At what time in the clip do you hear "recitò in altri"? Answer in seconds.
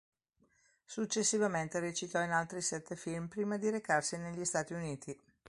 1.79-2.59